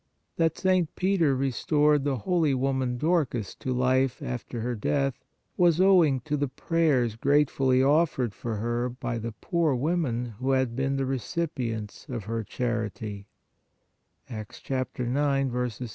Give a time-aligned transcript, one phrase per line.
[0.37, 0.95] That St.
[0.95, 5.23] Peter restored the holy woman Dorcas to life after her death
[5.57, 10.75] was owing to the prayers gratefully offered for her by the poor women who had
[10.75, 13.27] been the recipients of her charity
[14.27, 15.69] (Acts 9.